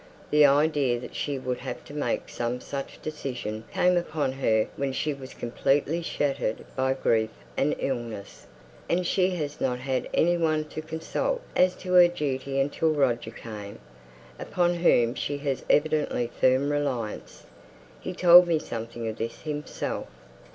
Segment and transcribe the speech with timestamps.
[0.31, 4.93] The idea that she would have to make some such decision came upon her when
[4.93, 8.47] she was completely shattered by grief and illness,
[8.89, 13.77] and she hasn't had any one to consult as to her duty until Roger came,
[14.39, 17.45] upon whom she has evidently firm reliance.
[17.99, 20.07] He told me something of this himself."